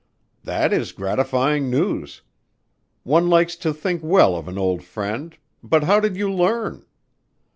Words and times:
"That 0.43 0.73
is 0.73 0.93
gratifying 0.93 1.69
news. 1.69 2.23
One 3.03 3.29
likes 3.29 3.55
to 3.57 3.71
think 3.71 4.01
well 4.03 4.35
of 4.35 4.47
an 4.47 4.57
old 4.57 4.81
friend, 4.83 5.37
but 5.61 5.83
how 5.83 5.99
did 5.99 6.15
you 6.17 6.33
learn?" 6.33 6.85